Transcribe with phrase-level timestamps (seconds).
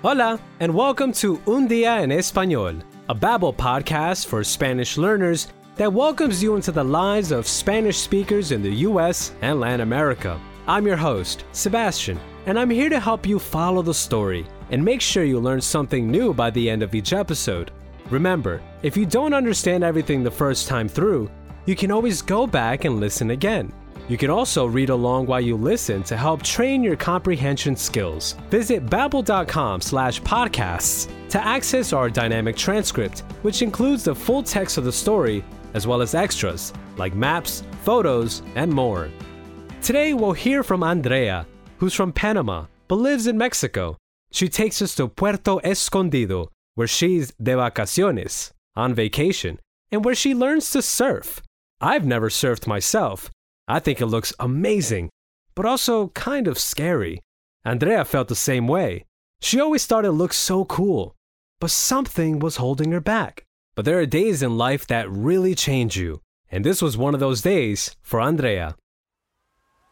[0.00, 5.92] Hola, and welcome to Un Día en Español, a Babbel podcast for Spanish learners that
[5.92, 10.40] welcomes you into the lives of Spanish speakers in the US and Latin America.
[10.68, 15.00] I'm your host, Sebastian, and I'm here to help you follow the story and make
[15.00, 17.72] sure you learn something new by the end of each episode.
[18.08, 21.28] Remember, if you don't understand everything the first time through,
[21.66, 23.72] you can always go back and listen again.
[24.08, 28.32] You can also read along while you listen to help train your comprehension skills.
[28.50, 34.84] Visit babbel.com slash podcasts to access our dynamic transcript, which includes the full text of
[34.84, 39.10] the story, as well as extras like maps, photos, and more.
[39.82, 43.96] Today we'll hear from Andrea, who's from Panama but lives in Mexico.
[44.32, 49.60] She takes us to Puerto Escondido, where she's de vacaciones, on vacation,
[49.92, 51.42] and where she learns to surf.
[51.80, 53.30] I've never surfed myself,
[53.70, 55.10] I think it looks amazing,
[55.54, 57.20] but also kind of scary.
[57.66, 59.04] Andrea felt the same way.
[59.42, 61.14] She always thought it looked so cool,
[61.60, 63.44] but something was holding her back.
[63.76, 67.20] But there are days in life that really change you, and this was one of
[67.20, 68.74] those days for Andrea.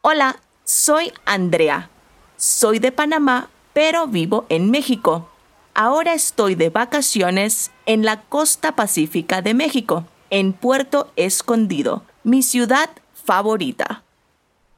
[0.03, 1.91] Hola, soy Andrea.
[2.39, 5.29] Soy de Panamá, pero vivo en México.
[5.75, 12.89] Ahora estoy de vacaciones en la costa pacífica de México, en Puerto Escondido, mi ciudad
[13.27, 14.03] favorita.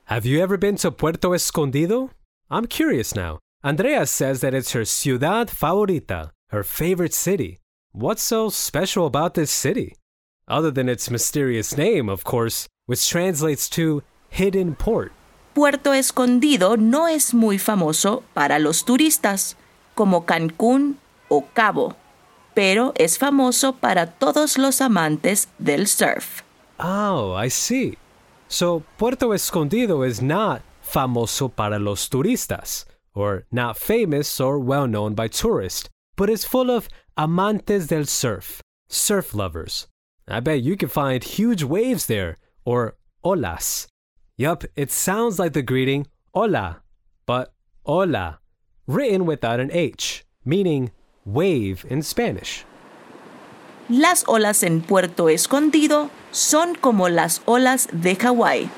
[0.06, 2.10] Have you ever been to Puerto Escondido?
[2.50, 3.38] I'm curious now.
[3.62, 7.58] Andrea says that it's her ciudad favorita, her favorite city.
[7.92, 9.96] What's so special about this city?
[10.48, 15.12] Other than its mysterious name, of course, which translates to hidden port.
[15.54, 19.56] Puerto Escondido no es muy famoso para los turistas,
[19.94, 20.96] como Cancún
[21.28, 21.96] o Cabo,
[22.54, 26.42] pero es famoso para todos los amantes del surf.
[26.78, 27.98] Oh, I see.
[28.48, 35.14] So Puerto Escondido is not famoso para los turistas, or not famous or well known
[35.14, 39.86] by tourists, but is full of amantes del surf, surf lovers.
[40.26, 43.86] I bet you can find huge waves there, or olas.
[44.36, 46.82] Yup, it sounds like the greeting hola,
[47.26, 47.52] but
[47.84, 48.38] hola,
[48.86, 50.90] written without an H, meaning
[51.24, 52.64] wave in Spanish.
[53.88, 58.68] Las olas en Puerto Escondido son como las olas de Hawái.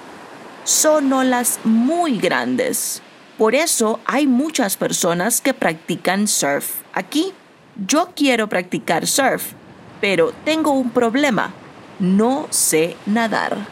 [0.63, 3.03] Son olas muy grandes.
[3.37, 7.33] Por eso hay muchas personas que practican surf aquí.
[7.89, 9.55] Yo quiero practicar surf,
[10.01, 11.53] pero tengo un problema.
[11.99, 13.67] No sé nadar.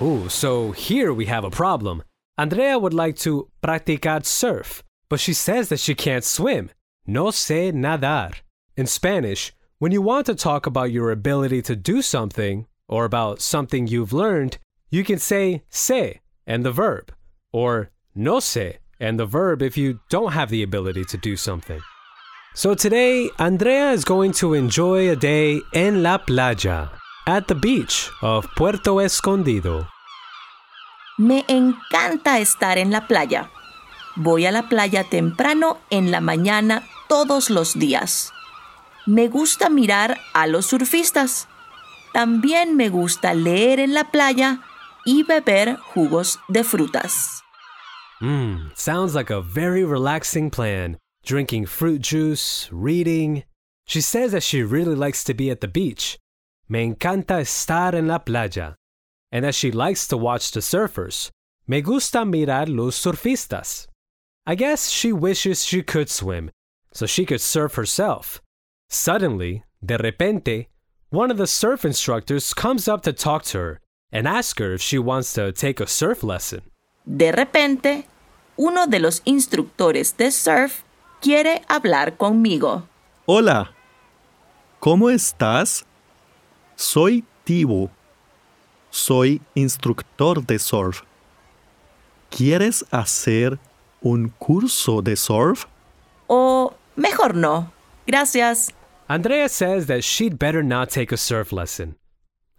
[0.00, 2.02] Ooh, so here we have a problem.
[2.36, 6.70] Andrea would like to practicar surf, but she says that she can't swim.
[7.06, 8.42] No sé nadar.
[8.76, 13.40] In Spanish, when you want to talk about your ability to do something, or about
[13.40, 14.56] something you've learned,
[14.90, 17.10] you can say sé and the verb,
[17.52, 21.80] or no sé and the verb if you don't have the ability to do something.
[22.54, 26.92] So today, Andrea is going to enjoy a day en la playa,
[27.26, 29.88] at the beach of Puerto Escondido.
[31.18, 33.50] Me encanta estar en la playa.
[34.14, 38.32] Voy a la playa temprano en la mañana todos los días.
[39.06, 41.48] Me gusta mirar a los surfistas.
[42.12, 44.60] También me gusta leer en la playa
[45.04, 47.42] y beber jugos de frutas.
[48.20, 50.98] Mmm, sounds like a very relaxing plan.
[51.24, 53.44] Drinking fruit juice, reading.
[53.86, 56.18] She says that she really likes to be at the beach.
[56.68, 58.76] Me encanta estar en la playa.
[59.32, 61.30] And that she likes to watch the surfers.
[61.66, 63.88] Me gusta mirar los surfistas.
[64.46, 66.50] I guess she wishes she could swim,
[66.92, 68.40] so she could surf herself.
[68.94, 70.68] Suddenly, de repente,
[71.08, 73.80] one of the surf instructors comes up to talk to her
[74.12, 76.60] and ask her if she wants to take a surf lesson.
[77.06, 78.04] De repente,
[78.58, 80.82] uno de los instructores de surf
[81.22, 82.86] quiere hablar conmigo.
[83.24, 83.70] Hola,
[84.78, 85.86] ¿cómo estás?
[86.76, 87.88] Soy Tibo.
[88.90, 91.00] Soy instructor de surf.
[92.28, 93.58] ¿Quieres hacer
[94.02, 95.64] un curso de surf?
[96.26, 97.72] O mejor no.
[98.06, 98.74] Gracias.
[99.12, 101.96] Andrea says that she'd better not take a surf lesson.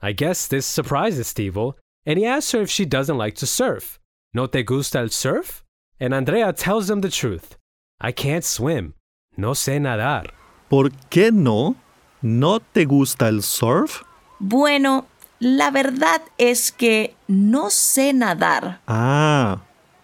[0.04, 1.74] I guess this surprises Tivo,
[2.06, 4.00] and he asks her if she doesn't like to surf.
[4.36, 5.64] ¿No te gusta el surf?
[6.00, 7.58] And Andrea tells him the truth.
[8.00, 8.94] I can't swim.
[9.36, 10.28] No sé nadar.
[10.70, 11.76] ¿Por qué no?
[12.22, 14.04] ¿No te gusta el surf?
[14.40, 15.08] Bueno,
[15.40, 18.80] la verdad es que no sé nadar.
[18.88, 19.64] Ah,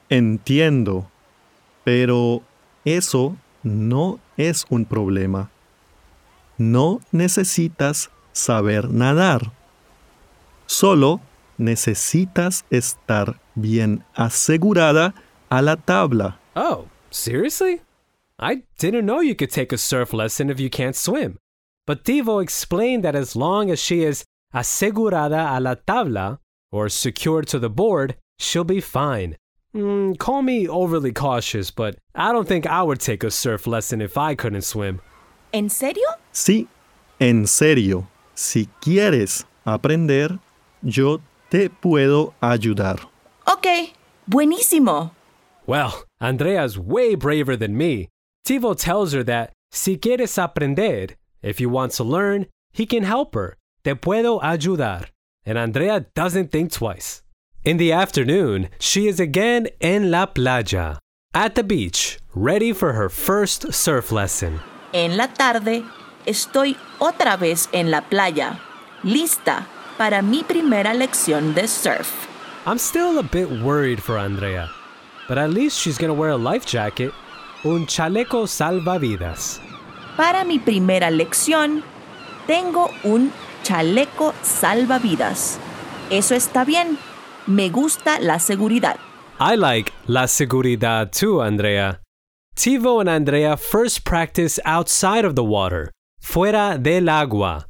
[0.09, 1.11] entiendo.
[1.83, 2.41] Pero
[2.85, 5.51] eso no es un problema
[6.59, 9.51] no necesitas saber nadar.
[10.67, 11.21] Solo
[11.57, 15.13] necesitas estar bien asegurada
[15.49, 16.37] a la tabla.
[16.55, 17.81] Oh, seriously?
[18.37, 21.37] I didn't know you could take a surf lesson if you can't swim.
[21.85, 24.23] But Tivo explained that as long as she is
[24.53, 26.37] asegurada a la tabla,
[26.71, 29.35] or secured to the board, she'll be fine.
[29.75, 34.01] Mm, call me overly cautious, but I don't think I would take a surf lesson
[34.01, 35.01] if I couldn't swim.
[35.51, 36.07] ¿En serio?
[36.39, 36.69] Sí,
[37.19, 38.07] en serio.
[38.33, 40.39] Si quieres aprender,
[40.81, 41.19] yo
[41.49, 43.09] te puedo ayudar.
[43.45, 43.93] Ok,
[44.25, 45.11] buenísimo.
[45.67, 48.07] Well, Andrea's way braver than me.
[48.45, 53.35] Tivo tells her that si quieres aprender, if you want to learn, he can help
[53.35, 53.57] her.
[53.83, 55.09] Te puedo ayudar.
[55.45, 57.21] And Andrea doesn't think twice.
[57.65, 60.99] In the afternoon, she is again en la playa,
[61.33, 64.61] at the beach, ready for her first surf lesson.
[64.93, 65.83] En la tarde,
[66.25, 68.59] estoy otra vez en la playa,
[69.03, 69.67] lista
[69.97, 72.09] para mi primera lección de surf.
[72.65, 74.69] I'm still a bit worried for Andrea,
[75.27, 77.11] but at least she's gonna wear a life jacket,
[77.63, 79.59] un chaleco salvavidas.
[80.17, 81.83] Para mi primera lección,
[82.47, 83.31] tengo un
[83.63, 85.59] chaleco salvavidas.
[86.09, 86.97] Eso está bien.
[87.47, 88.97] Me gusta la seguridad.
[89.39, 92.01] I like la seguridad too, Andrea.
[92.55, 97.65] Tivo and Andrea first practice outside of the water, fuera del agua.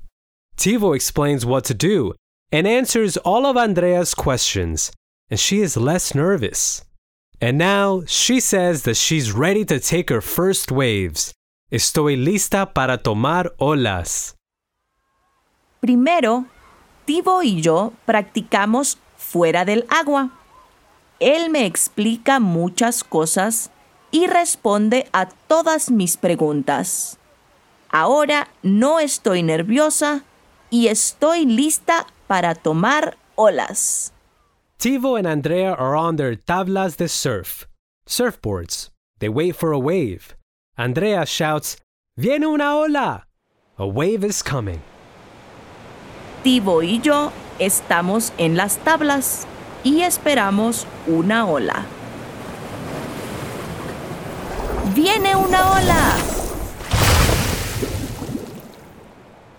[0.56, 2.14] Tivo explains what to do
[2.52, 4.92] and answers all of Andrea's questions,
[5.30, 6.84] and she is less nervous.
[7.40, 11.34] And now she says that she's ready to take her first waves.
[11.72, 14.34] Estoy lista para tomar olas.
[15.80, 16.46] Primero,
[17.06, 20.32] Tivo y yo practicamos fuera del agua.
[21.20, 23.72] Él me explica muchas cosas
[24.12, 27.19] y responde a todas mis preguntas.
[27.92, 30.24] Ahora no estoy nerviosa
[30.70, 34.14] y estoy lista para tomar olas.
[34.78, 37.68] Tivo and Andrea are on their tablas de surf,
[38.08, 38.90] surfboards.
[39.20, 40.36] They wait for a wave.
[40.78, 41.78] Andrea shouts,
[42.16, 43.28] Viene una ola!
[43.78, 44.82] A wave is coming.
[46.44, 49.46] Tivo y yo estamos en las tablas
[49.84, 51.86] y esperamos una ola.
[54.94, 56.29] ¡Viene una ola!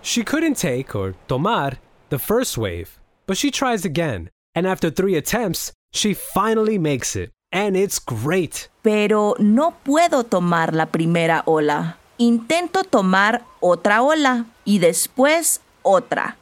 [0.03, 4.31] She couldn't take, or tomar, the first wave, but she tries again.
[4.55, 7.31] And after three attempts, she finally makes it.
[7.53, 8.69] And it's great.
[8.83, 11.99] Pero no puedo tomar la primera ola.
[12.19, 16.37] Intento tomar otra ola y después otra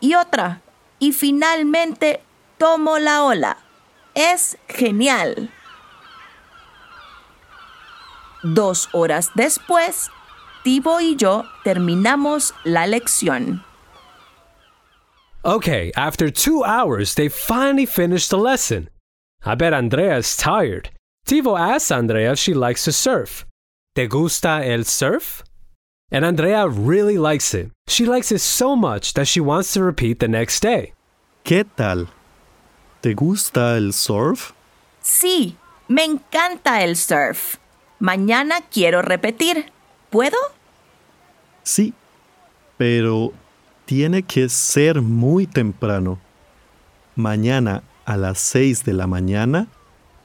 [0.00, 0.60] y otra.
[0.98, 2.20] Y finalmente
[2.58, 3.56] tomo la ola.
[4.14, 5.50] Es genial.
[8.42, 10.10] Dos horas después,
[10.62, 13.64] Tibo y yo terminamos la lección.
[15.42, 18.90] Okay, after two hours, they finally finished the lesson.
[19.42, 20.90] I bet Andrea is tired.
[21.26, 23.46] Tivo asks Andrea if she likes to surf.
[23.94, 25.42] ¿Te gusta el surf?
[26.12, 27.70] And Andrea really likes it.
[27.88, 30.92] She likes it so much that she wants to repeat the next day.
[31.44, 32.08] ¿Qué tal?
[33.00, 34.52] ¿Te gusta el surf?
[35.02, 35.56] Sí,
[35.88, 37.56] me encanta el surf.
[37.98, 39.70] Mañana quiero repetir.
[40.10, 40.36] ¿Puedo?
[41.62, 41.94] Sí,
[42.76, 43.32] pero
[43.84, 46.18] tiene que ser muy temprano.
[47.14, 49.68] Mañana a las 6 de la mañana,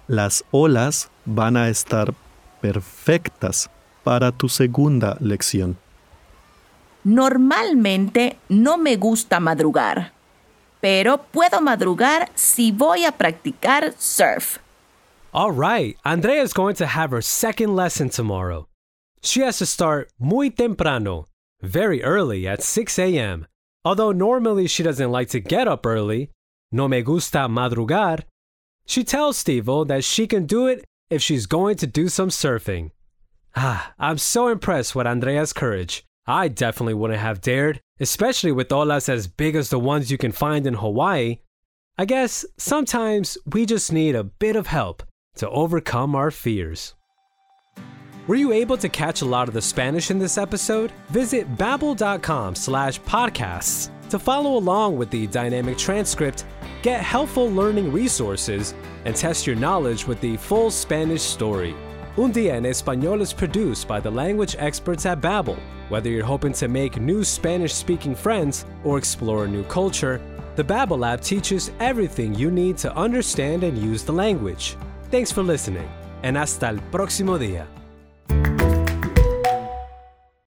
[0.07, 2.13] las olas van a estar
[2.61, 3.69] perfectas
[4.03, 5.77] para tu segunda lección.
[7.03, 10.13] Normalmente no me gusta madrugar,
[10.81, 14.57] pero puedo madrugar si voy a practicar surf.
[15.31, 18.67] All right, Andrea is going to have her second lesson tomorrow.
[19.21, 21.25] She has to start muy temprano,
[21.61, 23.47] very early at 6 a.m.
[23.83, 26.31] Although normally she doesn't like to get up early,
[26.71, 28.23] no me gusta madrugar,
[28.85, 32.91] she tells Tivo that she can do it if she's going to do some surfing.
[33.55, 36.03] Ah, I'm so impressed with Andrea's courage.
[36.27, 40.31] I definitely wouldn't have dared, especially with olas as big as the ones you can
[40.31, 41.39] find in Hawaii.
[41.97, 45.03] I guess sometimes we just need a bit of help
[45.35, 46.95] to overcome our fears.
[48.27, 50.91] Were you able to catch a lot of the Spanish in this episode?
[51.09, 56.43] Visit babbel.com slash podcasts to follow along with the dynamic transcript,
[56.81, 58.73] get helpful learning resources,
[59.05, 61.75] and test your knowledge with the full Spanish story.
[62.17, 65.59] Un Día en Español is produced by the language experts at Babbel.
[65.89, 70.19] Whether you're hoping to make new Spanish-speaking friends or explore a new culture,
[70.55, 74.77] the Babbel app teaches everything you need to understand and use the language.
[75.11, 75.87] Thanks for listening,
[76.23, 77.67] and hasta el próximo día.